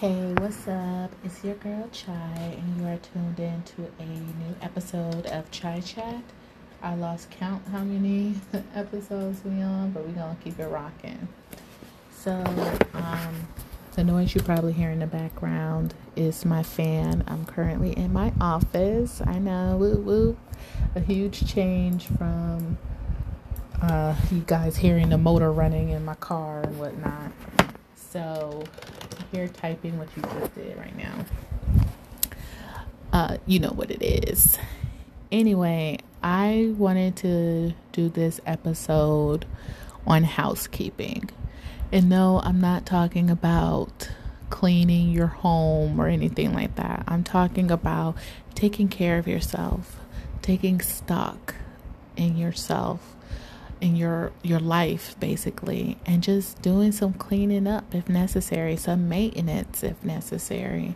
Hey, 0.00 0.32
what's 0.38 0.68
up? 0.68 1.10
It's 1.24 1.42
your 1.42 1.56
girl 1.56 1.88
Chai, 1.90 2.12
and 2.56 2.80
you 2.80 2.86
are 2.86 2.98
tuned 2.98 3.40
in 3.40 3.64
to 3.64 3.90
a 3.98 4.04
new 4.04 4.54
episode 4.62 5.26
of 5.26 5.50
Chai 5.50 5.80
Chat. 5.80 6.22
I 6.80 6.94
lost 6.94 7.32
count 7.32 7.66
how 7.72 7.80
many 7.80 8.36
episodes 8.76 9.40
we 9.44 9.60
on, 9.60 9.90
but 9.90 10.06
we're 10.06 10.12
gonna 10.12 10.36
keep 10.44 10.60
it 10.60 10.68
rocking. 10.68 11.26
So, 12.12 12.30
um, 12.94 13.48
the 13.96 14.04
noise 14.04 14.36
you 14.36 14.40
probably 14.40 14.72
hear 14.72 14.90
in 14.90 15.00
the 15.00 15.08
background 15.08 15.94
is 16.14 16.44
my 16.44 16.62
fan. 16.62 17.24
I'm 17.26 17.44
currently 17.44 17.90
in 17.90 18.12
my 18.12 18.32
office. 18.40 19.20
I 19.26 19.40
know, 19.40 19.76
woo 19.78 19.96
woo, 19.96 20.36
a 20.94 21.00
huge 21.00 21.52
change 21.52 22.06
from 22.06 22.78
uh, 23.82 24.14
you 24.30 24.44
guys 24.46 24.76
hearing 24.76 25.08
the 25.08 25.18
motor 25.18 25.50
running 25.50 25.88
in 25.88 26.04
my 26.04 26.14
car 26.14 26.60
and 26.60 26.78
whatnot. 26.78 27.32
So, 27.96 28.62
here 29.32 29.48
typing 29.48 29.98
what 29.98 30.08
you 30.16 30.22
just 30.22 30.54
did 30.54 30.76
right 30.76 30.96
now. 30.96 31.24
Uh, 33.12 33.36
you 33.46 33.58
know 33.58 33.70
what 33.70 33.90
it 33.90 34.02
is. 34.02 34.58
Anyway, 35.30 35.98
I 36.22 36.72
wanted 36.76 37.16
to 37.16 37.74
do 37.92 38.08
this 38.08 38.40
episode 38.46 39.46
on 40.06 40.24
housekeeping. 40.24 41.30
And 41.92 42.08
no, 42.08 42.40
I'm 42.42 42.60
not 42.60 42.86
talking 42.86 43.30
about 43.30 44.10
cleaning 44.50 45.10
your 45.10 45.26
home 45.26 46.00
or 46.00 46.08
anything 46.08 46.54
like 46.54 46.74
that. 46.76 47.04
I'm 47.06 47.24
talking 47.24 47.70
about 47.70 48.16
taking 48.54 48.88
care 48.88 49.18
of 49.18 49.28
yourself, 49.28 49.98
taking 50.42 50.80
stock 50.80 51.54
in 52.16 52.36
yourself 52.36 53.14
in 53.80 53.96
your 53.96 54.32
your 54.42 54.60
life 54.60 55.14
basically 55.20 55.96
and 56.06 56.22
just 56.22 56.60
doing 56.62 56.92
some 56.92 57.12
cleaning 57.12 57.66
up 57.66 57.94
if 57.94 58.08
necessary 58.08 58.76
some 58.76 59.08
maintenance 59.08 59.82
if 59.82 60.02
necessary 60.04 60.94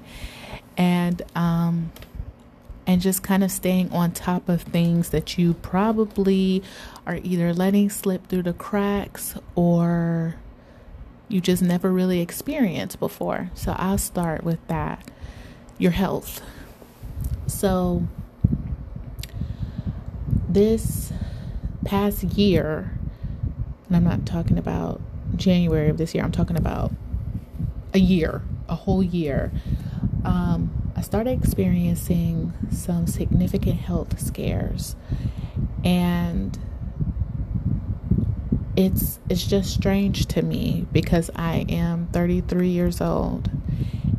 and 0.77 1.23
um 1.35 1.93
and 2.87 3.01
just 3.01 3.23
kind 3.23 3.45
of 3.45 3.51
staying 3.51 3.91
on 3.93 4.11
top 4.11 4.49
of 4.49 4.63
things 4.63 5.11
that 5.11 5.39
you 5.39 5.55
probably 5.55 6.63
are 7.07 7.21
either 7.23 7.55
letting 7.55 7.89
slip 7.89 8.27
through 8.27 8.43
the 8.43 8.53
cracks 8.53 9.37
or 9.55 10.35
you 11.29 11.41
just 11.41 11.63
never 11.63 11.91
really 11.91 12.21
experienced 12.21 12.99
before. 12.99 13.51
So 13.55 13.75
I'll 13.79 13.99
start 13.99 14.45
with 14.45 14.67
that. 14.69 15.11
Your 15.79 15.93
health. 15.93 16.43
So 17.47 18.07
this 20.49 21.13
past 21.85 22.25
year, 22.25 22.93
and 23.87 23.97
I'm 23.97 24.05
not 24.05 24.27
talking 24.27 24.59
about 24.59 25.01
January 25.37 25.89
of 25.89 25.99
this 25.99 26.15
year, 26.15 26.25
I'm 26.25 26.33
talking 26.33 26.57
about 26.57 26.93
a 27.95 27.99
year, 27.99 28.43
a 28.69 28.75
whole 28.75 29.03
year. 29.03 29.53
Um, 30.25 30.93
I 30.97 31.01
started 31.01 31.39
experiencing 31.39 32.53
some 32.71 33.07
significant 33.07 33.81
health 33.81 34.21
scares, 34.21 34.95
and 35.85 36.59
it's 38.77 39.19
it's 39.29 39.47
just 39.47 39.73
strange 39.73 40.27
to 40.27 40.43
me 40.43 40.87
because 40.93 41.31
I 41.37 41.67
am 41.69 42.07
33 42.13 42.69
years 42.69 43.01
old. 43.01 43.51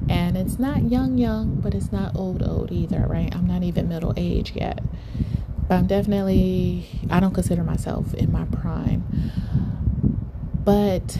And 0.10 0.38
it's 0.38 0.60
not 0.60 0.84
young 0.92 1.18
young 1.18 1.56
but 1.56 1.74
it's 1.74 1.92
not 1.92 2.16
old 2.16 2.44
old 2.44 2.72
either 2.72 3.06
right? 3.08 3.34
I'm 3.34 3.48
not 3.48 3.64
even 3.64 3.88
middle 3.88 4.14
age 4.18 4.54
yet 4.54 4.82
I'm 5.74 5.88
definitely, 5.88 6.86
I 7.10 7.20
don't 7.20 7.34
consider 7.34 7.64
myself 7.64 8.14
in 8.14 8.32
my 8.32 8.46
prime. 8.46 9.04
But 10.64 11.18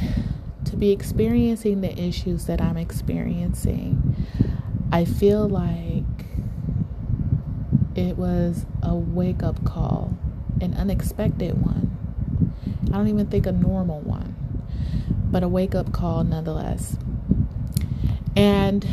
to 0.66 0.76
be 0.78 0.92
experiencing 0.92 1.82
the 1.82 2.00
issues 2.00 2.46
that 2.46 2.62
I'm 2.62 2.78
experiencing, 2.78 4.16
I 4.92 5.06
feel 5.06 5.48
like 5.48 6.04
it 7.96 8.18
was 8.18 8.66
a 8.82 8.96
wake 8.96 9.44
up 9.44 9.64
call, 9.66 10.18
an 10.62 10.74
unexpected 10.76 11.62
one. 11.62 11.98
I 12.88 12.98
don't 12.98 13.08
even 13.08 13.28
think 13.28 13.46
a 13.46 13.52
normal 13.52 14.02
one, 14.02 14.36
but 15.32 15.44
a 15.44 15.48
wake 15.48 15.76
up 15.76 15.92
call 15.92 16.24
nonetheless. 16.24 16.98
And 18.36 18.88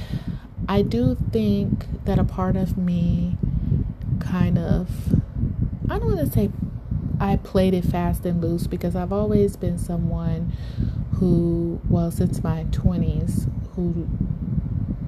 I 0.69 0.82
do 0.82 1.16
think 1.32 2.04
that 2.04 2.19
a 2.19 2.25
part 2.25 2.56
of 2.56 2.76
me 2.76 3.37
kind 4.20 4.59
of 4.59 5.19
I 5.91 5.99
don't 5.99 6.15
want 6.15 6.21
to 6.21 6.31
say 6.33 6.51
I 7.19 7.37
played 7.37 7.75
it 7.75 7.84
fast 7.84 8.25
and 8.25 8.41
loose 8.41 8.69
because 8.69 8.95
I've 8.95 9.12
always 9.12 9.56
been 9.56 9.77
someone 9.77 10.53
who, 11.15 11.81
well, 11.89 12.12
since 12.12 12.45
my 12.45 12.65
20s, 12.71 13.51
who 13.75 14.09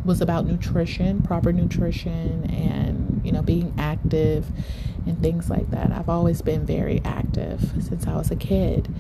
was 0.04 0.20
about 0.20 0.44
nutrition, 0.44 1.22
proper 1.22 1.52
nutrition, 1.52 2.50
and, 2.50 3.20
you 3.24 3.30
know, 3.30 3.42
being 3.42 3.72
active 3.78 4.46
and 5.06 5.22
things 5.22 5.48
like 5.48 5.70
that. 5.70 5.92
I've 5.92 6.08
always 6.08 6.42
been 6.42 6.66
very 6.66 7.00
active 7.04 7.60
since 7.80 8.06
I 8.08 8.16
was 8.16 8.32
a 8.32 8.36
kid. 8.36 8.92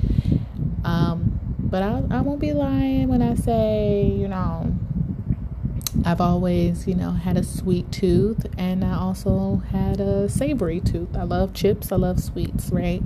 Um, 0.84 1.40
but 1.58 1.82
I, 1.82 2.02
I 2.12 2.20
won't 2.20 2.40
be 2.40 2.52
lying 2.52 3.08
when 3.08 3.22
I 3.22 3.34
say, 3.34 4.04
you 4.06 4.28
know, 4.28 4.71
I've 6.04 6.20
always, 6.20 6.86
you 6.86 6.94
know, 6.94 7.12
had 7.12 7.36
a 7.36 7.44
sweet 7.44 7.90
tooth 7.92 8.46
and 8.58 8.84
I 8.84 8.94
also 8.96 9.62
had 9.70 10.00
a 10.00 10.28
savory 10.28 10.80
tooth. 10.80 11.16
I 11.16 11.22
love 11.22 11.54
chips, 11.54 11.92
I 11.92 11.96
love 11.96 12.20
sweets, 12.20 12.70
right? 12.70 13.02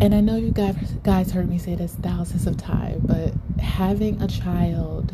And 0.00 0.14
I 0.14 0.20
know 0.20 0.36
you 0.36 0.52
guys 0.52 0.76
guys 1.02 1.32
heard 1.32 1.48
me 1.48 1.58
say 1.58 1.74
this 1.74 1.94
thousands 1.94 2.46
of 2.46 2.56
times, 2.56 3.02
but 3.04 3.34
having 3.60 4.22
a 4.22 4.28
child 4.28 5.12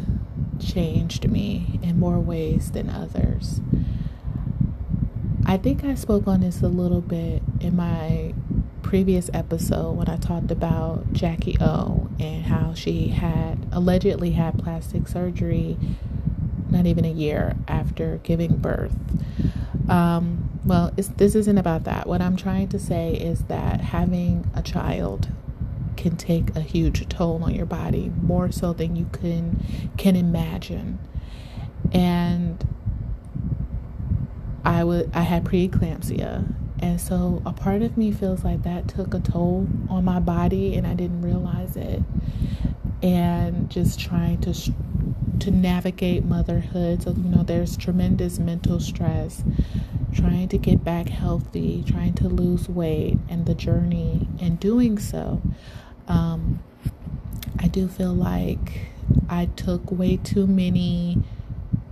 changed 0.61 1.29
me 1.29 1.81
in 1.83 1.99
more 1.99 2.21
ways 2.21 2.71
than 2.71 2.89
others. 2.91 3.61
I 5.47 5.57
think 5.57 5.85
I 5.85 5.95
spoke 5.95 6.27
on 6.27 6.41
this 6.41 6.63
a 6.63 6.69
little 6.69 7.01
bit 7.01 7.43
in 7.61 7.77
my 7.77 8.35
previous 8.85 9.31
episode 9.33 9.93
when 9.97 10.09
I 10.09 10.17
talked 10.19 10.51
about 10.51 11.13
Jackie 11.13 11.57
O 11.61 12.09
and 12.21 12.45
how 12.45 12.75
she 12.75 13.09
had 13.09 13.67
allegedly 13.73 14.33
had 14.33 14.59
plastic 14.59 15.09
surgery 15.09 15.77
not 16.71 16.87
even 16.87 17.05
a 17.05 17.11
year 17.11 17.57
after 17.67 18.21
giving 18.23 18.57
birth. 18.57 18.95
Um, 19.89 20.61
well, 20.65 20.93
this 20.97 21.35
isn't 21.35 21.59
about 21.59 21.85
that. 21.85 22.07
What 22.07 22.21
I'm 22.21 22.37
trying 22.37 22.69
to 22.69 22.79
say 22.79 23.15
is 23.15 23.45
that 23.45 23.81
having 23.81 24.51
a 24.55 24.63
child 24.63 25.29
can 25.97 26.17
take 26.17 26.55
a 26.55 26.61
huge 26.61 27.09
toll 27.09 27.43
on 27.43 27.55
your 27.55 27.67
body, 27.67 28.13
more 28.21 28.53
so 28.53 28.73
than 28.73 28.97
you 28.97 29.07
can 29.13 29.91
can 29.97 30.15
imagine. 30.15 30.99
And 31.93 32.67
I 34.65 34.85
would 34.85 35.11
I 35.15 35.23
had 35.23 35.45
preeclampsia 35.45 36.55
and 36.85 37.01
so 37.01 37.41
a 37.47 37.53
part 37.53 37.81
of 37.81 37.97
me 37.97 38.13
feels 38.13 38.45
like 38.45 38.63
that 38.65 38.89
took 38.89 39.15
a 39.15 39.19
toll 39.19 39.67
on 39.89 40.05
my 40.05 40.21
body 40.21 40.77
and 40.77 40.87
I 40.87 40.93
didn't 40.93 41.23
realize 41.23 41.79
it. 41.79 42.03
And 43.03 43.71
just 43.71 43.99
trying 43.99 44.43
to 44.43 44.53
to 45.41 45.51
navigate 45.51 46.27
motherhood. 46.27 47.03
So, 47.03 47.13
you 47.13 47.31
know, 47.31 47.43
there's 47.43 47.79
tremendous 47.79 48.39
mental 48.39 48.81
stress, 48.81 49.43
trying 50.13 50.49
to 50.49 50.59
get 50.59 50.85
back 50.85 51.09
healthy, 51.09 51.83
trying 51.87 52.13
to 52.15 52.29
lose 52.29 52.69
weight, 52.69 53.17
and 53.31 53.47
the 53.47 53.55
journey 53.55 54.29
in 54.39 54.57
doing 54.57 54.99
so. 54.99 55.41
Um, 56.07 56.63
I 57.59 57.69
do 57.69 57.89
feel 57.89 58.13
like 58.13 58.91
I 59.31 59.47
took 59.57 59.91
way 59.91 60.19
too 60.19 60.47
many 60.47 61.23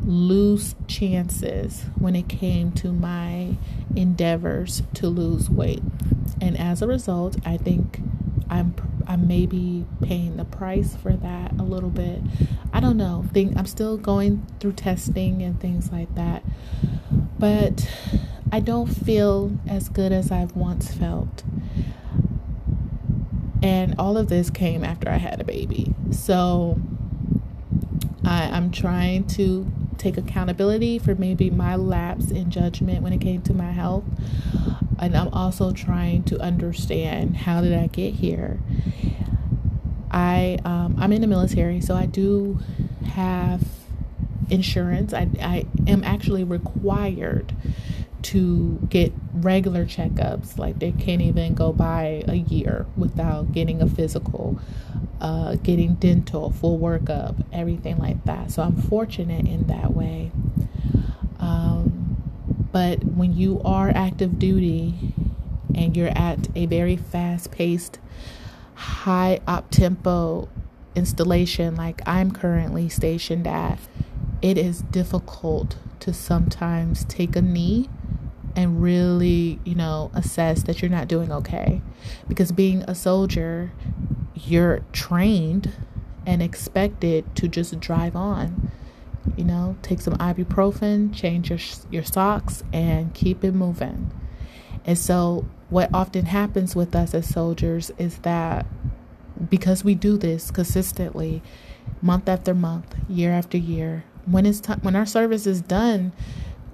loose 0.04 0.74
chances 0.86 1.84
when 1.98 2.16
it 2.16 2.28
came 2.28 2.72
to 2.72 2.92
my 2.92 3.56
endeavors 3.94 4.82
to 4.94 5.08
lose 5.08 5.48
weight. 5.48 5.82
And 6.40 6.58
as 6.58 6.82
a 6.82 6.86
result, 6.86 7.36
I 7.44 7.56
think 7.56 8.00
I'm 8.50 8.74
I 9.06 9.16
may 9.16 9.46
be 9.46 9.84
paying 10.02 10.36
the 10.36 10.44
price 10.44 10.96
for 10.96 11.12
that 11.12 11.52
a 11.58 11.62
little 11.62 11.90
bit. 11.90 12.20
I 12.72 12.80
don't 12.80 12.96
know. 12.96 13.24
Think 13.32 13.56
I'm 13.56 13.66
still 13.66 13.96
going 13.96 14.46
through 14.60 14.72
testing 14.72 15.42
and 15.42 15.60
things 15.60 15.90
like 15.90 16.14
that. 16.14 16.44
But 17.38 17.90
I 18.50 18.60
don't 18.60 18.86
feel 18.86 19.58
as 19.66 19.88
good 19.88 20.12
as 20.12 20.30
I've 20.30 20.54
once 20.54 20.92
felt. 20.92 21.42
And 23.62 23.94
all 23.98 24.16
of 24.16 24.28
this 24.28 24.50
came 24.50 24.84
after 24.84 25.08
I 25.08 25.16
had 25.16 25.40
a 25.40 25.44
baby. 25.44 25.94
So 26.10 26.80
I, 28.24 28.44
I'm 28.44 28.70
trying 28.70 29.26
to 29.28 29.70
take 30.02 30.16
accountability 30.16 30.98
for 30.98 31.14
maybe 31.14 31.50
my 31.50 31.76
lapse 31.76 32.30
in 32.30 32.50
judgment 32.50 33.02
when 33.02 33.12
it 33.12 33.20
came 33.20 33.42
to 33.42 33.54
my 33.54 33.70
health. 33.70 34.04
And 34.98 35.16
I'm 35.16 35.28
also 35.28 35.72
trying 35.72 36.24
to 36.24 36.38
understand 36.40 37.36
how 37.36 37.60
did 37.60 37.72
I 37.72 37.86
get 37.86 38.14
here. 38.14 38.60
I 40.10 40.58
um, 40.64 40.96
I'm 40.98 41.12
in 41.12 41.20
the 41.20 41.26
military, 41.26 41.80
so 41.80 41.94
I 41.94 42.06
do 42.06 42.58
have 43.06 43.62
insurance. 44.50 45.14
I 45.14 45.28
I 45.40 45.66
am 45.86 46.04
actually 46.04 46.44
required 46.44 47.54
to 48.22 48.78
get 48.88 49.12
regular 49.32 49.84
checkups. 49.84 50.58
Like 50.58 50.78
they 50.78 50.92
can't 50.92 51.22
even 51.22 51.54
go 51.54 51.72
by 51.72 52.24
a 52.28 52.36
year 52.36 52.86
without 52.96 53.52
getting 53.52 53.80
a 53.82 53.88
physical 53.88 54.60
uh, 55.22 55.54
getting 55.62 55.94
dental, 55.94 56.50
full 56.50 56.78
workup, 56.80 57.44
everything 57.52 57.96
like 57.96 58.22
that. 58.24 58.50
So 58.50 58.60
I'm 58.60 58.76
fortunate 58.76 59.46
in 59.46 59.68
that 59.68 59.94
way. 59.94 60.32
Um, 61.38 62.16
but 62.72 63.04
when 63.04 63.32
you 63.32 63.62
are 63.64 63.90
active 63.90 64.38
duty 64.40 65.14
and 65.74 65.96
you're 65.96 66.08
at 66.08 66.48
a 66.56 66.66
very 66.66 66.96
fast 66.96 67.52
paced, 67.52 68.00
high 68.74 69.40
up 69.46 69.70
tempo 69.70 70.48
installation 70.96 71.76
like 71.76 72.02
I'm 72.04 72.32
currently 72.32 72.88
stationed 72.88 73.46
at, 73.46 73.78
it 74.42 74.58
is 74.58 74.82
difficult 74.82 75.76
to 76.00 76.12
sometimes 76.12 77.04
take 77.04 77.36
a 77.36 77.42
knee 77.42 77.88
and 78.56 78.82
really, 78.82 79.60
you 79.64 79.76
know, 79.76 80.10
assess 80.14 80.64
that 80.64 80.82
you're 80.82 80.90
not 80.90 81.06
doing 81.06 81.30
okay. 81.30 81.80
Because 82.26 82.50
being 82.50 82.82
a 82.82 82.94
soldier, 82.94 83.70
you're 84.34 84.82
trained 84.92 85.72
and 86.26 86.42
expected 86.42 87.34
to 87.36 87.48
just 87.48 87.78
drive 87.80 88.16
on. 88.16 88.70
You 89.36 89.44
know, 89.44 89.76
take 89.82 90.00
some 90.00 90.14
ibuprofen, 90.14 91.14
change 91.14 91.50
your 91.50 91.58
your 91.90 92.04
socks 92.04 92.64
and 92.72 93.14
keep 93.14 93.44
it 93.44 93.52
moving. 93.52 94.10
And 94.84 94.98
so 94.98 95.46
what 95.70 95.90
often 95.94 96.26
happens 96.26 96.74
with 96.74 96.94
us 96.94 97.14
as 97.14 97.28
soldiers 97.28 97.92
is 97.98 98.18
that 98.18 98.66
because 99.48 99.84
we 99.84 99.94
do 99.94 100.16
this 100.16 100.50
consistently 100.50 101.42
month 102.00 102.28
after 102.28 102.52
month, 102.52 102.94
year 103.08 103.32
after 103.32 103.56
year, 103.56 104.04
when 104.26 104.44
it's 104.44 104.60
time 104.60 104.80
when 104.82 104.96
our 104.96 105.06
service 105.06 105.46
is 105.46 105.60
done, 105.60 106.12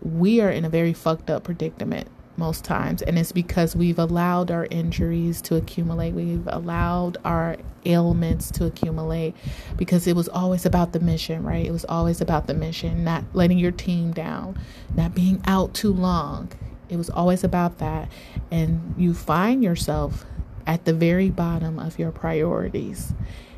we 0.00 0.40
are 0.40 0.50
in 0.50 0.64
a 0.64 0.70
very 0.70 0.92
fucked 0.92 1.28
up 1.28 1.44
predicament 1.44 2.08
most 2.38 2.64
times 2.64 3.02
and 3.02 3.18
it's 3.18 3.32
because 3.32 3.74
we've 3.74 3.98
allowed 3.98 4.50
our 4.50 4.66
injuries 4.70 5.42
to 5.42 5.56
accumulate 5.56 6.12
we've 6.12 6.46
allowed 6.48 7.16
our 7.24 7.56
ailments 7.84 8.50
to 8.50 8.64
accumulate 8.64 9.34
because 9.76 10.06
it 10.06 10.14
was 10.14 10.28
always 10.28 10.64
about 10.64 10.92
the 10.92 11.00
mission 11.00 11.42
right 11.42 11.66
it 11.66 11.72
was 11.72 11.84
always 11.86 12.20
about 12.20 12.46
the 12.46 12.54
mission 12.54 13.04
not 13.04 13.24
letting 13.32 13.58
your 13.58 13.72
team 13.72 14.12
down 14.12 14.58
not 14.94 15.14
being 15.14 15.40
out 15.46 15.74
too 15.74 15.92
long 15.92 16.50
it 16.88 16.96
was 16.96 17.10
always 17.10 17.44
about 17.44 17.78
that 17.78 18.08
and 18.50 18.94
you 18.96 19.12
find 19.12 19.62
yourself 19.62 20.24
at 20.66 20.84
the 20.84 20.92
very 20.92 21.30
bottom 21.30 21.78
of 21.78 21.98
your 21.98 22.10
priorities 22.10 23.14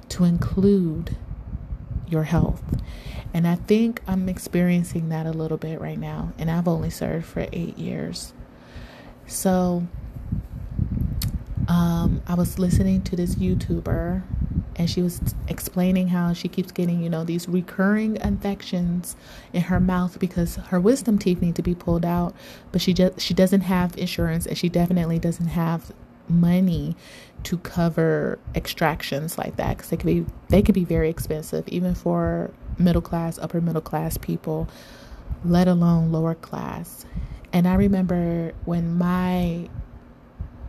to 0.08 0.24
include 0.24 1.16
your 2.08 2.24
health 2.24 2.62
and 3.32 3.46
I 3.46 3.54
think 3.54 4.02
I'm 4.06 4.28
experiencing 4.28 5.08
that 5.10 5.26
a 5.26 5.30
little 5.30 5.56
bit 5.56 5.80
right 5.80 5.98
now. 5.98 6.32
And 6.38 6.50
I've 6.50 6.66
only 6.66 6.90
served 6.90 7.26
for 7.26 7.46
eight 7.52 7.78
years. 7.78 8.32
So 9.30 9.86
um, 11.68 12.20
I 12.26 12.34
was 12.34 12.58
listening 12.58 13.02
to 13.02 13.14
this 13.14 13.36
YouTuber 13.36 14.24
and 14.74 14.90
she 14.90 15.02
was 15.02 15.20
explaining 15.46 16.08
how 16.08 16.32
she 16.32 16.48
keeps 16.48 16.72
getting, 16.72 17.00
you 17.00 17.08
know, 17.08 17.22
these 17.22 17.48
recurring 17.48 18.16
infections 18.16 19.14
in 19.52 19.62
her 19.62 19.78
mouth 19.78 20.18
because 20.18 20.56
her 20.56 20.80
wisdom 20.80 21.16
teeth 21.16 21.40
need 21.40 21.54
to 21.54 21.62
be 21.62 21.76
pulled 21.76 22.04
out, 22.04 22.34
but 22.72 22.80
she 22.80 22.92
just 22.92 23.20
she 23.20 23.32
doesn't 23.32 23.60
have 23.60 23.96
insurance 23.96 24.46
and 24.46 24.58
she 24.58 24.68
definitely 24.68 25.20
doesn't 25.20 25.48
have 25.48 25.92
money 26.28 26.96
to 27.44 27.56
cover 27.58 28.36
extractions 28.56 29.38
like 29.38 29.54
that 29.56 29.76
because 29.76 29.90
they 29.90 29.96
could 29.96 30.06
be 30.06 30.26
they 30.48 30.60
could 30.60 30.74
be 30.74 30.84
very 30.84 31.08
expensive 31.08 31.66
even 31.68 31.94
for 31.94 32.50
middle 32.78 33.02
class 33.02 33.38
upper 33.38 33.60
middle 33.60 33.80
class 33.80 34.16
people 34.18 34.68
let 35.44 35.66
alone 35.66 36.12
lower 36.12 36.36
class 36.36 37.04
and 37.52 37.66
i 37.66 37.74
remember 37.74 38.52
when 38.64 38.96
my 38.96 39.68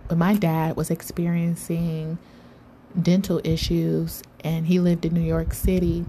when 0.08 0.20
my 0.20 0.34
dad 0.36 0.76
was 0.76 0.90
experiencing 0.90 2.18
dental 3.02 3.40
issues 3.44 4.22
and 4.44 4.68
he 4.68 4.80
lived 4.80 5.06
in 5.06 5.14
new 5.14 5.22
york 5.22 5.54
city 5.54 6.06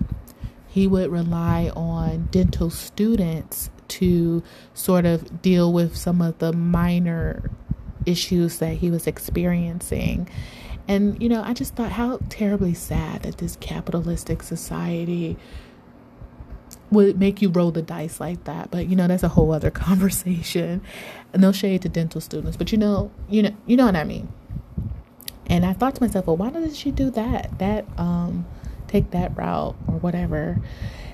he 0.69 0.86
would 0.86 1.10
rely 1.10 1.70
on 1.76 2.28
dental 2.30 2.70
students 2.70 3.69
to 3.88 4.42
sort 4.72 5.04
of 5.04 5.42
deal 5.42 5.70
with 5.70 5.94
some 5.94 6.22
of 6.22 6.38
the 6.38 6.50
minor 6.50 7.50
issues 8.06 8.58
that 8.58 8.78
he 8.78 8.90
was 8.90 9.06
experiencing. 9.06 10.28
And, 10.88 11.22
you 11.22 11.28
know, 11.28 11.42
I 11.42 11.52
just 11.52 11.74
thought 11.74 11.92
how 11.92 12.20
terribly 12.30 12.72
sad 12.72 13.22
that 13.22 13.36
this 13.36 13.56
capitalistic 13.56 14.42
society 14.42 15.36
would 16.92 17.18
make 17.18 17.42
you 17.42 17.48
roll 17.48 17.70
the 17.70 17.82
dice 17.82 18.20
like 18.20 18.44
that. 18.44 18.70
But, 18.70 18.86
you 18.86 18.94
know, 18.94 19.08
that's 19.08 19.22
a 19.22 19.28
whole 19.28 19.52
other 19.52 19.70
conversation. 19.88 20.82
No 21.34 21.50
shade 21.50 21.82
to 21.82 21.88
dental 21.88 22.20
students, 22.20 22.56
but 22.56 22.70
you 22.70 22.78
know, 22.78 23.10
you 23.28 23.42
know, 23.42 23.56
you 23.66 23.76
know 23.76 23.86
what 23.86 23.96
I 23.96 24.04
mean. 24.04 24.28
And 25.46 25.66
I 25.66 25.72
thought 25.72 25.96
to 25.96 26.02
myself, 26.02 26.26
well, 26.26 26.36
why 26.36 26.50
doesn't 26.50 26.76
she 26.76 26.90
do 26.90 27.10
that? 27.10 27.58
That, 27.58 27.86
um, 27.98 28.46
take 28.86 29.10
that 29.10 29.36
route 29.36 29.74
or 29.88 29.94
whatever. 29.94 30.60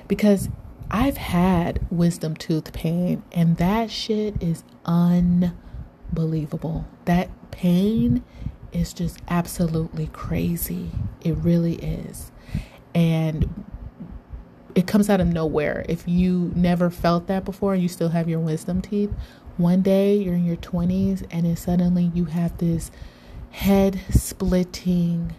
Because 0.09 0.49
I've 0.91 1.17
had 1.17 1.87
wisdom 1.91 2.35
tooth 2.35 2.73
pain 2.73 3.23
and 3.33 3.57
that 3.59 3.91
shit 3.91 4.43
is 4.43 4.65
unbelievable. 4.85 6.87
That 7.05 7.31
pain 7.51 8.25
is 8.73 8.93
just 8.93 9.19
absolutely 9.29 10.09
crazy. 10.09 10.91
It 11.23 11.37
really 11.37 11.77
is. 11.77 12.33
And 12.95 13.67
it 14.79 14.87
comes 14.87 15.11
out 15.11 15.21
of 15.21 15.27
nowhere. 15.27 15.85
If 15.89 16.07
you 16.07 16.53
never 16.55 16.89
felt 16.89 17.27
that 17.27 17.45
before, 17.45 17.75
you 17.75 17.89
still 17.89 18.11
have 18.11 18.29
your 18.29 18.39
wisdom 18.39 18.81
teeth. 18.81 19.11
One 19.57 19.83
day 19.83 20.15
you're 20.15 20.37
in 20.37 20.45
your 20.45 20.55
20s 20.55 21.27
and 21.33 21.45
then 21.45 21.57
suddenly 21.57 22.13
you 22.15 22.27
have 22.27 22.57
this 22.59 22.93
head 23.51 24.01
splitting 24.11 25.35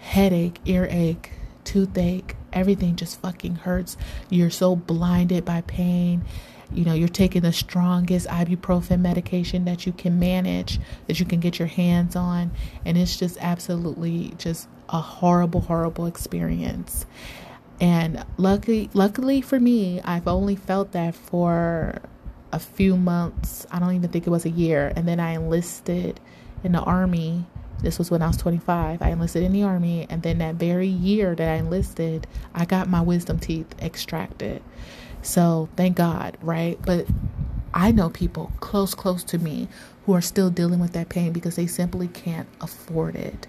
headache, 0.00 0.58
earache, 0.66 1.30
toothache, 1.64 2.36
everything 2.52 2.94
just 2.94 3.18
fucking 3.22 3.54
hurts. 3.54 3.96
You're 4.28 4.50
so 4.50 4.76
blinded 4.76 5.46
by 5.46 5.62
pain 5.62 6.22
you 6.72 6.84
know 6.84 6.94
you're 6.94 7.06
taking 7.06 7.42
the 7.42 7.52
strongest 7.52 8.26
ibuprofen 8.26 8.98
medication 8.98 9.66
that 9.66 9.86
you 9.86 9.92
can 9.92 10.18
manage 10.18 10.80
that 11.06 11.20
you 11.20 11.24
can 11.24 11.38
get 11.38 11.60
your 11.60 11.68
hands 11.68 12.16
on 12.16 12.50
and 12.84 12.98
it's 12.98 13.16
just 13.16 13.38
absolutely 13.40 14.34
just 14.36 14.66
a 14.88 15.00
horrible 15.00 15.60
horrible 15.60 16.06
experience 16.06 17.06
and 17.80 18.24
luckily 18.36 18.90
luckily 18.94 19.40
for 19.40 19.60
me 19.60 20.00
I've 20.02 20.28
only 20.28 20.56
felt 20.56 20.92
that 20.92 21.14
for 21.14 22.00
a 22.52 22.58
few 22.58 22.96
months 22.96 23.66
I 23.70 23.78
don't 23.78 23.94
even 23.94 24.10
think 24.10 24.26
it 24.26 24.30
was 24.30 24.44
a 24.44 24.50
year 24.50 24.92
and 24.96 25.06
then 25.06 25.20
I 25.20 25.32
enlisted 25.32 26.20
in 26.64 26.72
the 26.72 26.80
army 26.80 27.46
this 27.82 27.98
was 27.98 28.10
when 28.10 28.22
I 28.22 28.28
was 28.28 28.36
25. 28.36 29.02
I 29.02 29.10
enlisted 29.10 29.42
in 29.42 29.52
the 29.52 29.62
army, 29.62 30.06
and 30.08 30.22
then 30.22 30.38
that 30.38 30.54
very 30.54 30.88
year 30.88 31.34
that 31.34 31.48
I 31.48 31.56
enlisted, 31.56 32.26
I 32.54 32.64
got 32.64 32.88
my 32.88 33.00
wisdom 33.00 33.38
teeth 33.38 33.74
extracted. 33.80 34.62
So 35.22 35.68
thank 35.76 35.96
God, 35.96 36.38
right? 36.40 36.78
But 36.82 37.06
I 37.74 37.92
know 37.92 38.08
people 38.08 38.52
close, 38.60 38.94
close 38.94 39.22
to 39.24 39.38
me 39.38 39.68
who 40.04 40.14
are 40.14 40.20
still 40.20 40.50
dealing 40.50 40.78
with 40.80 40.92
that 40.92 41.08
pain 41.08 41.32
because 41.32 41.56
they 41.56 41.66
simply 41.66 42.08
can't 42.08 42.48
afford 42.60 43.16
it. 43.16 43.46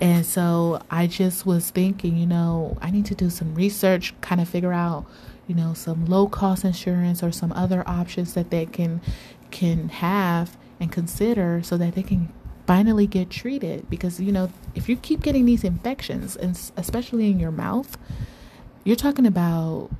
And 0.00 0.24
so 0.24 0.82
I 0.90 1.06
just 1.06 1.44
was 1.44 1.70
thinking, 1.70 2.16
you 2.16 2.26
know, 2.26 2.78
I 2.80 2.90
need 2.90 3.06
to 3.06 3.14
do 3.14 3.28
some 3.28 3.54
research, 3.54 4.14
kind 4.20 4.40
of 4.40 4.48
figure 4.48 4.72
out, 4.72 5.04
you 5.46 5.54
know, 5.54 5.74
some 5.74 6.06
low 6.06 6.26
cost 6.26 6.64
insurance 6.64 7.22
or 7.22 7.32
some 7.32 7.52
other 7.52 7.86
options 7.86 8.34
that 8.34 8.50
they 8.50 8.66
can 8.66 9.00
can 9.50 9.88
have 9.88 10.56
and 10.78 10.92
consider 10.92 11.60
so 11.62 11.76
that 11.76 11.94
they 11.94 12.02
can 12.02 12.32
finally 12.66 13.06
get 13.06 13.28
treated 13.28 13.90
because 13.90 14.20
you 14.20 14.30
know 14.30 14.48
if 14.76 14.88
you 14.88 14.94
keep 14.96 15.22
getting 15.22 15.44
these 15.44 15.64
infections 15.64 16.36
and 16.36 16.70
especially 16.76 17.28
in 17.28 17.40
your 17.40 17.50
mouth 17.50 17.98
you're 18.84 18.94
talking 18.94 19.26
about 19.26 19.90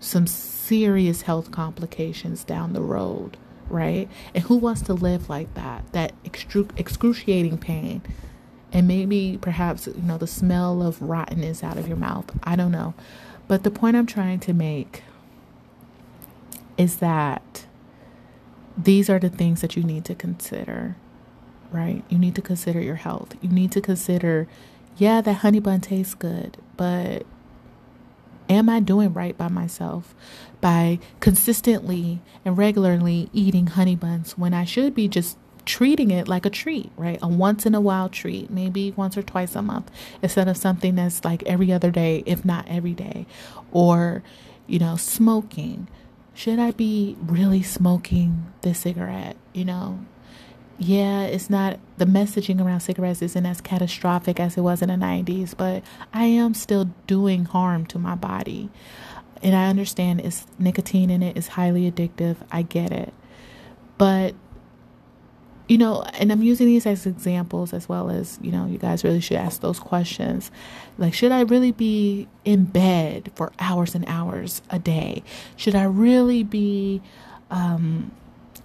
some 0.00 0.26
serious 0.26 1.22
health 1.22 1.50
complications 1.50 2.44
down 2.44 2.72
the 2.72 2.80
road, 2.80 3.36
right? 3.68 4.08
And 4.34 4.44
who 4.44 4.56
wants 4.56 4.82
to 4.82 4.94
live 4.94 5.28
like 5.28 5.52
that? 5.54 5.92
That 5.92 6.12
excru- 6.24 6.70
excruciating 6.78 7.58
pain. 7.58 8.02
And 8.76 8.86
maybe 8.86 9.38
perhaps, 9.40 9.86
you 9.86 10.02
know, 10.02 10.18
the 10.18 10.26
smell 10.26 10.82
of 10.82 11.00
rottenness 11.00 11.64
out 11.64 11.78
of 11.78 11.88
your 11.88 11.96
mouth. 11.96 12.26
I 12.44 12.56
don't 12.56 12.70
know. 12.70 12.92
But 13.48 13.62
the 13.62 13.70
point 13.70 13.96
I'm 13.96 14.06
trying 14.06 14.38
to 14.40 14.52
make 14.52 15.02
is 16.76 16.96
that 16.96 17.64
these 18.76 19.08
are 19.08 19.18
the 19.18 19.30
things 19.30 19.62
that 19.62 19.76
you 19.76 19.82
need 19.82 20.04
to 20.04 20.14
consider, 20.14 20.96
right? 21.72 22.04
You 22.10 22.18
need 22.18 22.34
to 22.34 22.42
consider 22.42 22.80
your 22.80 22.96
health. 22.96 23.34
You 23.40 23.48
need 23.48 23.72
to 23.72 23.80
consider, 23.80 24.46
yeah, 24.98 25.22
that 25.22 25.32
honey 25.36 25.60
bun 25.60 25.80
tastes 25.80 26.14
good, 26.14 26.58
but 26.76 27.24
Am 28.48 28.68
I 28.68 28.80
doing 28.80 29.12
right 29.12 29.36
by 29.36 29.48
myself 29.48 30.14
by 30.60 31.00
consistently 31.18 32.20
and 32.44 32.56
regularly 32.56 33.28
eating 33.32 33.66
honey 33.66 33.96
buns 33.96 34.38
when 34.38 34.54
I 34.54 34.64
should 34.64 34.94
be 34.94 35.08
just 35.08 35.36
treating 35.66 36.10
it 36.10 36.28
like 36.28 36.46
a 36.46 36.50
treat, 36.50 36.90
right? 36.96 37.18
A 37.20 37.28
once 37.28 37.66
in 37.66 37.74
a 37.74 37.80
while 37.80 38.08
treat, 38.08 38.50
maybe 38.50 38.92
once 38.92 39.16
or 39.16 39.22
twice 39.22 39.54
a 39.54 39.62
month, 39.62 39.90
instead 40.22 40.48
of 40.48 40.56
something 40.56 40.94
that's 40.94 41.24
like 41.24 41.42
every 41.42 41.72
other 41.72 41.90
day, 41.90 42.22
if 42.24 42.44
not 42.44 42.66
every 42.68 42.94
day. 42.94 43.26
Or, 43.72 44.22
you 44.66 44.78
know, 44.78 44.96
smoking. 44.96 45.88
Should 46.32 46.58
I 46.58 46.70
be 46.70 47.16
really 47.20 47.62
smoking 47.62 48.46
this 48.62 48.80
cigarette? 48.80 49.36
You 49.52 49.64
know, 49.64 49.98
yeah, 50.78 51.22
it's 51.22 51.50
not 51.50 51.80
the 51.96 52.04
messaging 52.04 52.64
around 52.64 52.80
cigarettes 52.80 53.22
isn't 53.22 53.46
as 53.46 53.60
catastrophic 53.60 54.38
as 54.38 54.56
it 54.56 54.60
was 54.60 54.82
in 54.82 54.88
the 54.88 54.94
90s, 54.94 55.56
but 55.56 55.82
I 56.12 56.24
am 56.24 56.54
still 56.54 56.90
doing 57.06 57.46
harm 57.46 57.86
to 57.86 57.98
my 57.98 58.14
body. 58.14 58.70
And 59.42 59.54
I 59.54 59.66
understand 59.68 60.20
it's 60.20 60.46
nicotine 60.58 61.10
in 61.10 61.22
it 61.22 61.36
is 61.36 61.48
highly 61.48 61.90
addictive. 61.90 62.36
I 62.50 62.62
get 62.62 62.92
it. 62.92 63.12
But 63.98 64.34
you 65.68 65.78
know, 65.78 66.02
and 66.14 66.30
I'm 66.30 66.42
using 66.42 66.66
these 66.66 66.86
as 66.86 67.06
examples 67.06 67.72
as 67.72 67.88
well 67.88 68.10
as, 68.10 68.38
you 68.42 68.52
know, 68.52 68.66
you 68.66 68.78
guys 68.78 69.02
really 69.02 69.20
should 69.20 69.36
ask 69.36 69.60
those 69.60 69.80
questions. 69.80 70.50
Like, 70.98 71.12
should 71.12 71.32
I 71.32 71.40
really 71.40 71.72
be 71.72 72.28
in 72.44 72.64
bed 72.64 73.32
for 73.34 73.52
hours 73.58 73.94
and 73.94 74.04
hours 74.06 74.62
a 74.70 74.78
day? 74.78 75.22
Should 75.56 75.74
I 75.74 75.84
really 75.84 76.42
be 76.42 77.02
um, 77.50 78.12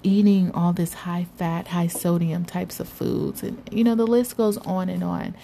eating 0.04 0.52
all 0.52 0.74
this 0.74 0.94
high 0.94 1.28
fat, 1.36 1.70
high 1.70 1.88
sodium 1.88 2.46
types 2.46 2.80
of 2.80 2.90
foods. 2.90 3.44
And, 3.44 3.62
you 3.72 3.84
know, 3.84 3.96
the 3.96 4.08
list 4.08 4.38
goes 4.38 4.58
on 4.60 4.90
and 4.90 5.04
on. 5.04 5.36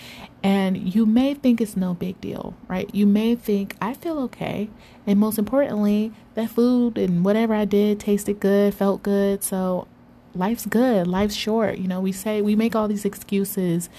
And 0.44 0.94
you 0.94 1.06
may 1.06 1.34
think 1.34 1.62
it's 1.62 1.76
no 1.76 1.94
big 1.94 2.20
deal, 2.22 2.56
right? 2.68 2.94
You 2.94 3.06
may 3.06 3.36
think, 3.36 3.76
I 3.82 3.94
feel 3.94 4.20
okay. 4.20 4.70
And 5.06 5.20
most 5.20 5.38
importantly, 5.38 6.12
that 6.36 6.50
food 6.50 6.98
and 6.98 7.24
whatever 7.24 7.54
I 7.54 7.66
did 7.66 8.00
tasted 8.00 8.40
good, 8.40 8.74
felt 8.74 9.04
good. 9.04 9.44
So 9.44 9.88
life's 10.36 10.66
good, 10.66 11.08
life's 11.08 11.36
short. 11.36 11.78
You 11.78 11.88
know, 11.88 12.00
we 12.00 12.12
say, 12.12 12.42
we 12.42 12.56
make 12.56 12.76
all 12.76 12.88
these 12.88 13.06
excuses 13.06 13.90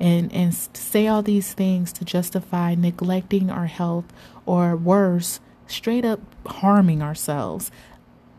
and, 0.00 0.32
and 0.32 0.54
say 0.54 1.06
all 1.06 1.22
these 1.22 1.52
things 1.52 1.92
to 1.94 2.04
justify 2.04 2.74
neglecting 2.74 3.50
our 3.50 3.66
health 3.66 4.06
or 4.46 4.76
worse, 4.76 5.40
straight 5.66 6.04
up 6.04 6.20
harming 6.46 7.02
ourselves 7.02 7.70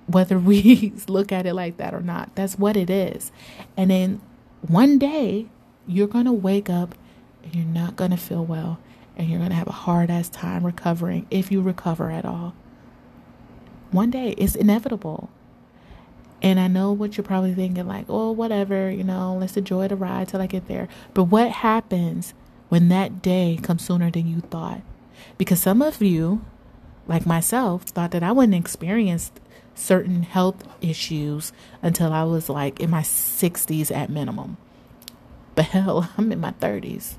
whether 0.09 0.39
we 0.39 0.93
look 1.07 1.31
at 1.31 1.45
it 1.45 1.53
like 1.53 1.77
that 1.77 1.93
or 1.93 2.01
not. 2.01 2.33
That's 2.35 2.57
what 2.57 2.75
it 2.75 2.89
is. 2.89 3.31
And 3.77 3.91
then 3.91 4.21
one 4.61 4.97
day 4.97 5.47
you're 5.87 6.07
going 6.07 6.25
to 6.25 6.33
wake 6.33 6.69
up 6.69 6.95
and 7.43 7.55
you're 7.55 7.65
not 7.65 7.95
going 7.95 8.11
to 8.11 8.17
feel 8.17 8.43
well 8.43 8.79
and 9.15 9.29
you're 9.29 9.39
going 9.39 9.51
to 9.51 9.55
have 9.55 9.67
a 9.67 9.71
hard 9.71 10.09
ass 10.09 10.29
time 10.29 10.65
recovering 10.65 11.27
if 11.29 11.51
you 11.51 11.61
recover 11.61 12.09
at 12.09 12.25
all. 12.25 12.53
One 13.91 14.11
day 14.11 14.31
it's 14.37 14.55
inevitable. 14.55 15.29
And 16.41 16.59
I 16.59 16.67
know 16.67 16.91
what 16.93 17.17
you're 17.17 17.23
probably 17.23 17.53
thinking 17.53 17.87
like, 17.87 18.05
"Oh, 18.07 18.31
whatever, 18.31 18.89
you 18.89 19.03
know, 19.03 19.35
let's 19.39 19.57
enjoy 19.57 19.87
the 19.87 19.95
ride 19.95 20.29
till 20.29 20.41
I 20.41 20.47
get 20.47 20.67
there." 20.67 20.87
But 21.13 21.25
what 21.25 21.51
happens 21.51 22.33
when 22.69 22.89
that 22.89 23.21
day 23.21 23.59
comes 23.61 23.83
sooner 23.83 24.09
than 24.09 24.27
you 24.27 24.41
thought? 24.41 24.81
Because 25.37 25.59
some 25.61 25.81
of 25.81 26.01
you, 26.01 26.45
like 27.07 27.25
myself, 27.25 27.83
thought 27.83 28.11
that 28.11 28.23
I 28.23 28.31
wouldn't 28.31 28.55
experience 28.55 29.31
certain 29.75 30.23
health 30.23 30.63
issues 30.81 31.51
until 31.81 32.13
I 32.13 32.23
was 32.23 32.49
like 32.49 32.79
in 32.79 32.89
my 32.89 33.01
60s 33.01 33.95
at 33.95 34.09
minimum. 34.09 34.57
But 35.55 35.65
hell, 35.65 36.09
I'm 36.17 36.31
in 36.31 36.39
my 36.39 36.51
30s. 36.51 37.15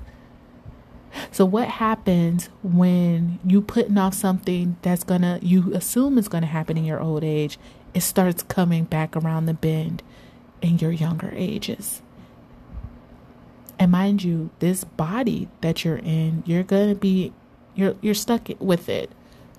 So 1.31 1.45
what 1.45 1.67
happens 1.67 2.49
when 2.63 3.39
you 3.45 3.61
putting 3.61 3.97
off 3.97 4.13
something 4.13 4.77
that's 4.81 5.03
gonna 5.03 5.39
you 5.41 5.73
assume 5.73 6.17
is 6.17 6.29
gonna 6.29 6.47
happen 6.47 6.77
in 6.77 6.85
your 6.85 7.01
old 7.01 7.23
age? 7.23 7.59
It 7.93 8.01
starts 8.01 8.43
coming 8.43 8.85
back 8.85 9.15
around 9.15 9.45
the 9.45 9.53
bend 9.53 10.03
in 10.61 10.79
your 10.79 10.91
younger 10.91 11.31
ages. 11.35 12.01
And 13.79 13.91
mind 13.91 14.23
you, 14.23 14.51
this 14.59 14.83
body 14.83 15.49
that 15.61 15.83
you're 15.83 15.97
in, 15.97 16.43
you're 16.45 16.63
gonna 16.63 16.95
be 16.95 17.33
you're 17.75 17.95
you're 18.01 18.13
stuck 18.13 18.49
with 18.59 18.89
it 18.89 19.11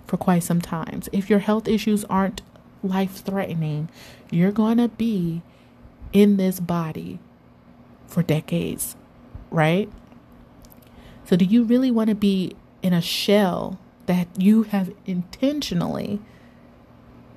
for 0.06 0.16
quite 0.16 0.42
some 0.42 0.60
times. 0.60 1.08
If 1.12 1.30
your 1.30 1.40
health 1.40 1.66
issues 1.66 2.04
aren't 2.04 2.42
life 2.82 3.24
threatening, 3.24 3.88
you're 4.30 4.52
going 4.52 4.78
to 4.78 4.88
be 4.88 5.42
in 6.12 6.36
this 6.36 6.60
body 6.60 7.18
for 8.06 8.22
decades, 8.22 8.96
right? 9.50 9.90
So, 11.24 11.36
do 11.36 11.44
you 11.44 11.64
really 11.64 11.90
want 11.90 12.08
to 12.10 12.14
be 12.14 12.56
in 12.82 12.92
a 12.92 13.00
shell 13.00 13.78
that 14.06 14.28
you 14.36 14.64
have 14.64 14.92
intentionally 15.06 16.20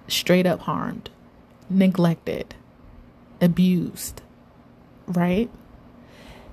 straight 0.07 0.45
up 0.45 0.61
harmed, 0.61 1.09
neglected, 1.69 2.55
abused, 3.41 4.21
right? 5.07 5.49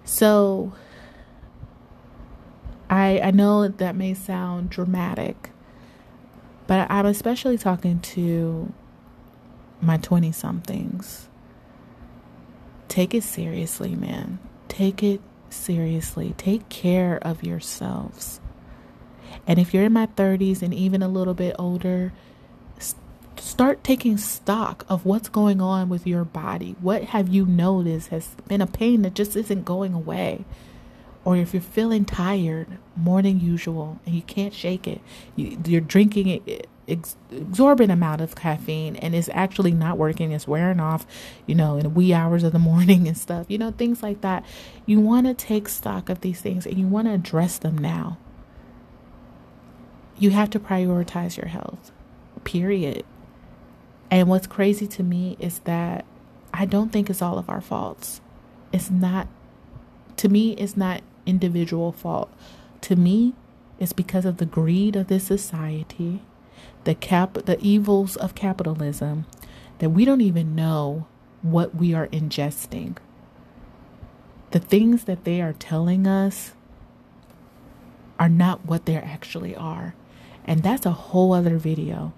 So, 0.05 0.73
I 2.91 3.21
I 3.21 3.31
know 3.31 3.69
that 3.69 3.97
may 3.97 4.15
sound 4.15 4.71
dramatic, 4.71 5.51
but 6.67 6.91
I'm 6.91 7.07
especially 7.07 7.59
talking 7.59 8.01
to 8.01 8.73
my 9.81 9.97
20 9.97 10.33
somethings. 10.33 11.29
Take 12.89 13.15
it 13.15 13.23
seriously, 13.23 13.95
man. 13.95 14.39
Take 14.69 15.03
it 15.03 15.21
seriously. 15.51 16.35
Take 16.37 16.69
care 16.69 17.19
of 17.23 17.43
yourselves. 17.43 18.41
And 19.47 19.59
if 19.59 19.73
you're 19.73 19.85
in 19.85 19.93
my 19.93 20.07
30s 20.07 20.63
and 20.63 20.75
even 20.75 21.03
a 21.03 21.09
little 21.09 21.35
bit 21.35 21.57
older, 21.59 22.13
start 23.53 23.85
taking 23.85 24.17
stock 24.17 24.87
of 24.89 25.05
what's 25.05 25.29
going 25.29 25.61
on 25.61 25.91
with 25.91 26.07
your 26.07 26.25
body. 26.25 26.75
What 26.81 27.05
have 27.05 27.29
you 27.29 27.45
noticed 27.45 28.09
has 28.09 28.29
been 28.49 28.63
a 28.63 28.67
pain 28.67 29.03
that 29.03 29.13
just 29.13 29.37
isn't 29.37 29.67
going 29.67 29.93
away? 29.93 30.47
Or 31.23 31.37
if 31.37 31.53
you're 31.53 31.61
feeling 31.61 32.07
tired 32.07 32.67
more 32.97 33.21
than 33.21 33.41
usual 33.41 34.01
and 34.07 34.15
you 34.15 34.23
can't 34.23 34.55
shake 34.55 34.89
it, 34.89 35.03
you, 35.37 35.77
are 35.77 35.81
drinking 35.81 36.43
ex- 36.89 37.17
exorbitant 37.31 37.93
amount 37.93 38.23
of 38.23 38.35
caffeine 38.35 38.97
and 38.97 39.15
it's 39.15 39.29
actually 39.35 39.73
not 39.73 39.99
working 39.99 40.33
it's 40.33 40.49
wearing 40.49 40.81
off 40.81 41.07
you 41.47 41.55
know 41.55 41.77
in 41.77 41.85
the 41.85 41.89
wee 41.89 42.13
hours 42.13 42.43
of 42.43 42.53
the 42.53 42.59
morning 42.71 43.07
and 43.07 43.17
stuff 43.17 43.47
you 43.49 43.57
know 43.57 43.71
things 43.71 44.03
like 44.03 44.21
that 44.21 44.45
you 44.85 44.99
want 44.99 45.27
to 45.27 45.33
take 45.33 45.69
stock 45.69 46.09
of 46.09 46.23
these 46.23 46.41
things 46.41 46.67
and 46.67 46.77
you 46.79 46.87
want 46.89 47.07
to 47.07 47.15
address 47.15 47.57
them 47.59 47.79
now 47.79 48.19
you 50.19 50.31
have 50.31 50.51
to 50.51 50.59
prioritize 50.59 51.37
your 51.37 51.47
health 51.47 51.93
period 52.43 53.05
and 54.13 54.29
what's 54.29 54.47
crazy 54.47 54.87
to 54.87 55.03
me 55.03 55.37
is 55.41 55.59
that 55.61 56.05
i 56.55 56.65
don't 56.65 56.93
think 56.93 57.11
it's 57.11 57.23
all 57.23 57.39
of 57.39 57.51
our 57.51 57.61
faults 57.61 58.21
it's 58.73 58.91
not 58.91 59.27
to 60.17 60.29
me 60.29 60.53
it's 60.53 60.77
not 60.77 61.01
individual 61.27 61.91
fault 61.91 62.33
to 62.81 62.95
me 62.95 63.35
it's 63.81 63.93
because 63.93 64.25
of 64.25 64.37
the 64.37 64.47
greed 64.47 64.95
of 64.95 65.09
this 65.09 65.25
society 65.25 66.23
the 66.85 66.95
cap 66.95 67.35
the 67.47 67.59
evils 67.61 68.17
of 68.17 68.35
capitalism 68.35 69.27
that 69.83 69.91
we 69.91 70.05
don't 70.05 70.21
even 70.21 70.55
know 70.55 71.07
what 71.43 71.75
we 71.75 71.93
are 71.93 72.07
ingesting. 72.07 72.97
The 74.53 74.61
things 74.61 75.05
that 75.05 75.25
they 75.25 75.41
are 75.41 75.55
telling 75.55 76.07
us 76.07 76.53
are 78.19 78.29
not 78.29 78.65
what 78.65 78.87
they 78.87 78.97
actually 78.97 79.57
are. 79.57 79.97
And 80.45 80.63
that's 80.63 80.87
a 80.87 80.93
whole 80.93 81.33
other 81.33 81.59
video. 81.59 82.13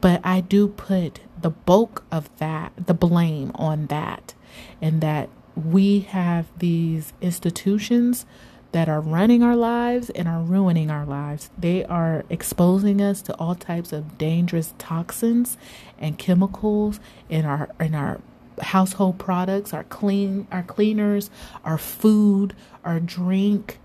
But 0.00 0.20
I 0.24 0.40
do 0.40 0.68
put 0.68 1.20
the 1.40 1.50
bulk 1.50 2.04
of 2.10 2.34
that, 2.38 2.72
the 2.86 2.94
blame 2.94 3.52
on 3.54 3.86
that, 3.86 4.34
and 4.80 5.00
that 5.00 5.28
we 5.54 6.00
have 6.00 6.46
these 6.58 7.12
institutions 7.20 8.24
that 8.72 8.88
are 8.88 9.00
running 9.00 9.42
our 9.42 9.56
lives 9.56 10.10
and 10.10 10.28
are 10.28 10.42
ruining 10.42 10.90
our 10.90 11.04
lives. 11.04 11.50
They 11.58 11.84
are 11.84 12.24
exposing 12.30 13.00
us 13.00 13.20
to 13.22 13.34
all 13.34 13.54
types 13.54 13.92
of 13.92 14.16
dangerous 14.16 14.74
toxins 14.78 15.56
and 15.98 16.18
chemicals 16.18 17.00
in 17.28 17.44
our 17.44 17.68
in 17.80 17.94
our 17.94 18.20
household 18.62 19.18
products, 19.18 19.72
our 19.74 19.84
clean 19.84 20.46
our 20.52 20.62
cleaners, 20.62 21.30
our 21.64 21.78
food, 21.78 22.54
our 22.84 23.00
drink. 23.00 23.78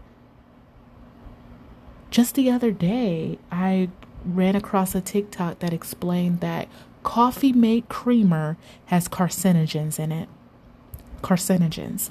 Just 2.12 2.36
the 2.36 2.50
other 2.50 2.72
day, 2.72 3.40
I 3.52 3.90
ran 4.26 4.56
across 4.56 4.96
a 4.96 5.02
TikTok 5.02 5.60
that 5.60 5.74
explained 5.74 6.40
that 6.42 6.68
coffee 7.04 7.54
mate 7.54 7.88
creamer 7.90 8.58
has 8.88 9.08
carcinogens 9.08 10.00
in 10.00 10.12
it. 10.12 10.28
Carcinogens. 11.22 12.10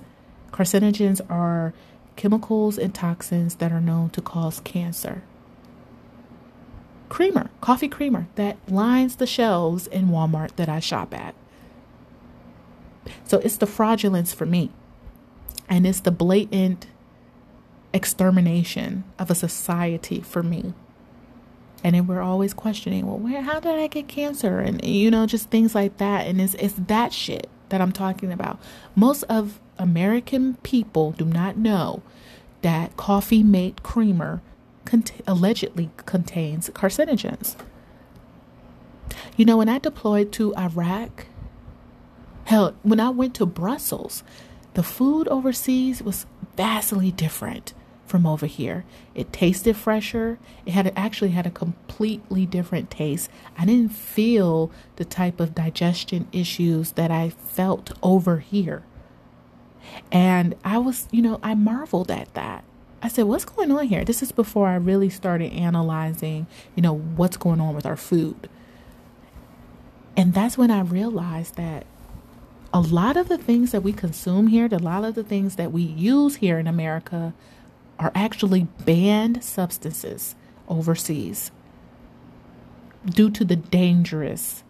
Carcinogens 0.53 1.21
are 1.31 1.75
chemicals 2.17 2.79
and 2.79 2.95
toxins 2.95 3.57
that 3.57 3.73
are 3.73 3.81
known 3.81 4.11
to 4.11 4.21
cause 4.21 4.61
cancer. 4.61 5.23
Creamer, 7.09 7.51
coffee 7.61 7.89
creamer 7.89 8.29
that 8.37 8.57
lines 8.69 9.17
the 9.17 9.27
shelves 9.27 9.87
in 9.89 10.09
Walmart 10.09 10.57
that 10.57 10.69
I 10.69 10.81
shop 10.81 11.13
at. 11.15 11.35
So 13.25 13.39
it's 13.39 13.57
the 13.57 13.67
fraudulence 13.67 14.33
for 14.33 14.47
me. 14.47 14.71
And 15.69 15.87
it's 15.87 16.01
the 16.01 16.11
blatant 16.11 16.87
extermination 17.93 19.05
of 19.19 19.31
a 19.31 19.35
society 19.35 20.21
for 20.21 20.43
me. 20.43 20.75
And 21.85 21.95
then 21.95 22.07
we're 22.07 22.23
always 22.23 22.55
questioning, 22.55 23.07
well, 23.07 23.19
where 23.19 23.43
how 23.43 23.61
did 23.61 23.79
I 23.79 23.87
get 23.87 24.09
cancer? 24.09 24.59
And 24.59 24.83
you 24.85 25.11
know, 25.11 25.27
just 25.27 25.51
things 25.51 25.75
like 25.75 25.99
that. 25.99 26.27
And 26.27 26.41
it's 26.41 26.55
it's 26.55 26.75
that 26.89 27.13
shit 27.13 27.49
that 27.69 27.81
I'm 27.81 27.93
talking 27.93 28.33
about. 28.33 28.59
Most 28.97 29.23
of 29.25 29.61
American 29.79 30.55
people 30.63 31.13
do 31.13 31.27
not 31.27 31.57
know 31.57 32.03
that 32.63 32.97
coffee 32.97 33.43
mate 33.43 33.83
creamer 33.83 34.41
allegedly 35.27 35.91
contains 36.07 36.71
carcinogens. 36.71 37.57
You 39.37 39.45
know, 39.45 39.59
when 39.59 39.69
I 39.69 39.79
deployed 39.79 40.33
to 40.33 40.55
Iraq, 40.57 41.27
Hell, 42.45 42.75
when 42.83 43.01
I 43.01 43.09
went 43.09 43.35
to 43.37 43.47
Brussels, 43.47 44.23
the 44.75 44.83
food 44.83 45.29
overseas 45.29 46.03
was 46.03 46.27
vastly 46.57 47.11
different 47.11 47.73
from 48.07 48.27
over 48.27 48.47
here. 48.47 48.85
It 49.15 49.33
tasted 49.33 49.77
fresher. 49.77 50.39
It 50.67 50.73
had 50.73 50.93
actually 50.97 51.31
had 51.31 51.47
a 51.47 51.51
completely 51.51 52.47
different 52.47 52.91
taste. 52.91 53.31
I 53.59 53.67
didn't 53.67 53.93
feel 53.93 54.71
the 54.97 55.05
type 55.05 55.41
of 55.41 55.55
digestion 55.55 56.29
issues 56.33 56.93
that 56.93 57.11
I 57.11 57.31
felt 57.31 57.93
over 58.03 58.39
here. 58.39 58.83
And 60.11 60.55
I 60.65 60.79
was, 60.79 61.09
you 61.11 61.23
know, 61.23 61.41
I 61.43 61.55
marveled 61.55 62.11
at 62.11 62.33
that. 62.35 62.65
I 63.03 63.09
said, 63.09 63.25
what's 63.25 63.45
going 63.45 63.71
on 63.71 63.87
here? 63.87 64.05
This 64.05 64.23
is 64.23 64.33
before 64.33 64.69
I 64.69 64.77
really 64.77 65.11
started 65.11 65.53
analyzing, 65.53 66.47
you 66.75 66.83
know, 66.83 66.97
what's 66.97 67.37
going 67.37 67.61
on 67.61 67.75
with 67.75 67.85
our 67.85 67.97
food. 67.97 68.49
And 70.17 70.33
that's 70.33 70.57
when 70.57 70.71
I 70.71 70.81
realized 70.81 71.57
that 71.57 71.85
a 72.73 72.81
lot 72.81 73.17
of 73.17 73.29
the 73.29 73.39
things 73.39 73.73
that 73.73 73.83
we 73.83 73.93
consume 73.93 74.47
here, 74.47 74.69
a 74.73 74.79
lot 74.79 75.05
of 75.05 75.15
the 75.15 75.23
things 75.23 75.57
that 75.57 75.71
we 75.71 75.83
use 75.83 76.37
here 76.37 76.59
in 76.59 76.67
America 76.67 77.35
are 77.99 78.13
actually 78.15 78.65
banned 78.85 79.43
substances 79.43 80.35
overseas 80.69 81.51
due 83.05 83.31
to 83.31 83.45
the 83.45 83.57
dangerous 83.57 84.65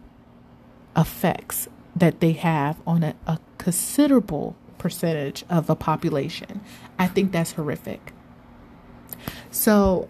effects 0.97 1.69
that 1.97 2.21
they 2.21 2.33
have 2.33 2.81
on 2.87 3.03
a, 3.03 3.15
a 3.27 3.39
considerable 3.59 4.57
percentage 4.79 5.45
of 5.49 5.71
a 5.71 5.77
population. 5.77 6.61
I 6.99 7.07
think 7.07 7.33
that's 7.33 7.53
horrific. 7.53 8.13
So 9.51 10.09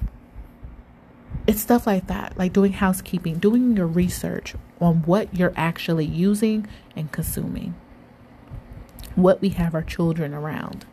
it's 1.46 1.60
stuff 1.60 1.86
like 1.86 2.06
that, 2.06 2.38
like 2.38 2.52
doing 2.52 2.72
housekeeping, 2.72 3.38
doing 3.38 3.76
your 3.76 3.86
research 3.86 4.54
on 4.80 5.02
what 5.02 5.34
you're 5.34 5.52
actually 5.56 6.06
using 6.06 6.66
and 6.96 7.12
consuming, 7.12 7.74
what 9.14 9.40
we 9.40 9.50
have 9.50 9.74
our 9.74 9.82
children 9.82 10.32
around. 10.32 10.86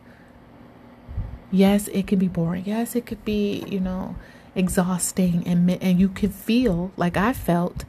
Yes, 1.52 1.86
it 1.88 2.06
can 2.06 2.18
be 2.18 2.28
boring. 2.28 2.64
Yes, 2.66 2.96
it 2.96 3.04
could 3.04 3.24
be, 3.24 3.62
you 3.68 3.78
know, 3.78 4.16
exhausting 4.54 5.46
and 5.46 5.70
and 5.70 6.00
you 6.00 6.08
can 6.08 6.30
feel 6.30 6.92
like 6.96 7.16
I 7.16 7.32
felt 7.32 7.84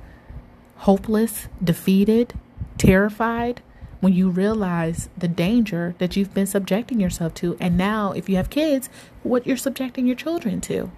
hopeless, 0.77 1.48
defeated, 1.63 2.34
terrified 2.77 3.62
when 4.01 4.12
you 4.12 4.29
realize 4.29 5.08
the 5.17 5.29
danger 5.29 5.96
that 5.98 6.17
you've 6.17 6.34
been 6.34 6.46
subjecting 6.46 7.00
yourself 7.00 7.34
to. 7.36 7.55
And 7.62 7.77
now, 7.77 8.12
if 8.12 8.27
you 8.27 8.36
have 8.36 8.50
kids, 8.50 8.89
what 9.24 9.48
you're 9.48 9.55
subjecting 9.55 10.05
your 10.05 10.17
children 10.17 10.60
to. 10.62 10.91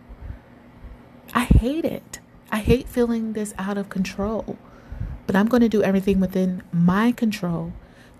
I 1.33 1.43
hate 1.43 1.85
it. 1.85 2.19
I 2.51 2.57
hate 2.59 2.89
feeling 2.89 3.33
this 3.33 3.53
out 3.59 3.77
of 3.77 3.89
control. 3.89 4.57
But 5.27 5.35
I'm 5.35 5.47
going 5.47 5.61
to 5.61 5.69
do 5.69 5.83
everything 5.83 6.19
within 6.19 6.63
my 6.71 7.11
control 7.11 7.73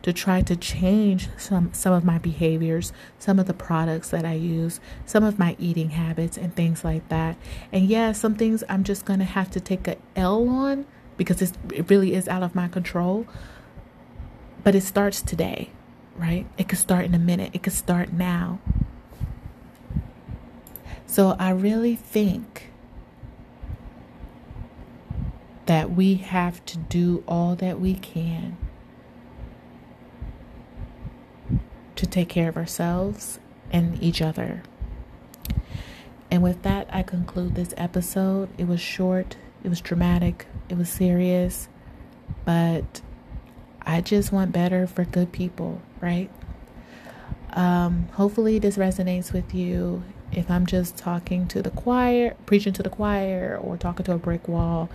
to 0.05 0.13
try 0.13 0.39
to 0.39 0.55
change 0.55 1.29
some 1.35 1.73
some 1.73 1.91
of 1.91 2.05
my 2.05 2.19
behaviors, 2.19 2.93
some 3.17 3.39
of 3.39 3.47
the 3.47 3.55
products 3.55 4.09
that 4.09 4.23
I 4.23 4.33
use, 4.33 4.79
some 5.03 5.23
of 5.23 5.39
my 5.39 5.55
eating 5.57 5.89
habits 5.89 6.37
and 6.37 6.55
things 6.55 6.83
like 6.83 7.09
that. 7.09 7.37
And 7.71 7.87
yeah, 7.87 8.11
some 8.11 8.35
things 8.35 8.63
I'm 8.69 8.83
just 8.83 9.03
going 9.03 9.17
to 9.17 9.25
have 9.25 9.49
to 9.49 9.59
take 9.59 9.87
a 9.87 9.97
L 10.15 10.47
on 10.47 10.85
because 11.17 11.41
it 11.41 11.89
really 11.89 12.13
is 12.13 12.27
out 12.27 12.43
of 12.43 12.53
my 12.53 12.67
control. 12.67 13.25
But 14.63 14.75
it 14.75 14.81
starts 14.81 15.23
today, 15.23 15.71
right? 16.15 16.45
It 16.55 16.69
could 16.69 16.77
start 16.77 17.05
in 17.05 17.15
a 17.15 17.19
minute, 17.19 17.49
it 17.55 17.63
could 17.63 17.73
start 17.73 18.13
now. 18.13 18.59
So 21.07 21.35
I 21.39 21.49
really 21.49 21.95
think 21.95 22.69
that 25.65 25.89
we 25.95 26.13
have 26.13 26.63
to 26.65 26.77
do 26.77 27.23
all 27.27 27.55
that 27.55 27.79
we 27.79 27.95
can 27.95 28.55
to 32.05 32.11
take 32.11 32.29
care 32.29 32.49
of 32.49 32.57
ourselves 32.57 33.39
and 33.71 34.01
each 34.01 34.21
other. 34.21 34.63
And 36.31 36.43
with 36.43 36.63
that, 36.63 36.87
I 36.91 37.03
conclude 37.03 37.55
this 37.55 37.73
episode. 37.77 38.49
It 38.57 38.67
was 38.67 38.79
short, 38.79 39.37
it 39.63 39.69
was 39.69 39.81
dramatic, 39.81 40.47
it 40.69 40.77
was 40.77 40.89
serious, 40.89 41.67
but 42.43 43.01
I 43.81 44.01
just 44.01 44.31
want 44.31 44.51
better 44.51 44.87
for 44.87 45.05
good 45.05 45.31
people, 45.31 45.81
right? 46.01 46.29
Um, 47.53 48.09
hopefully, 48.13 48.59
this 48.59 48.77
resonates 48.77 49.31
with 49.31 49.53
you. 49.53 50.03
If 50.31 50.49
I'm 50.51 50.65
just 50.65 50.97
talking 50.97 51.47
to 51.49 51.61
the 51.61 51.69
choir, 51.69 52.35
preaching 52.45 52.73
to 52.73 52.83
the 52.83 52.89
choir, 52.89 53.57
or 53.61 53.77
talking 53.77 54.03
to 54.05 54.13
a 54.13 54.17
brick 54.17 54.47
wall, 54.47 54.89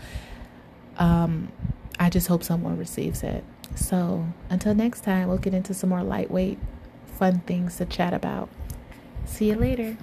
um, 0.98 1.50
I 1.98 2.10
just 2.10 2.26
hope 2.26 2.42
someone 2.42 2.76
receives 2.76 3.22
it. 3.22 3.44
So, 3.76 4.26
until 4.50 4.74
next 4.74 5.04
time, 5.04 5.28
we'll 5.28 5.38
get 5.38 5.54
into 5.54 5.72
some 5.72 5.88
more 5.88 6.02
lightweight, 6.02 6.58
fun 7.20 7.40
things 7.40 7.76
to 7.76 7.84
chat 7.84 8.14
about. 8.14 8.48
See 9.26 9.50
you 9.50 9.54
later. 9.54 9.98